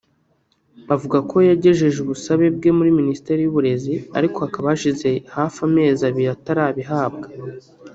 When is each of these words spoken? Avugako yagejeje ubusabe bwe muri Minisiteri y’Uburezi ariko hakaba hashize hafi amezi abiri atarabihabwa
Avugako 0.93 1.35
yagejeje 1.49 1.97
ubusabe 2.01 2.45
bwe 2.55 2.69
muri 2.77 2.89
Minisiteri 2.99 3.39
y’Uburezi 3.41 3.93
ariko 4.17 4.37
hakaba 4.45 4.65
hashize 4.73 5.09
hafi 5.35 5.57
amezi 5.67 6.01
abiri 6.09 6.27
atarabihabwa 6.35 7.27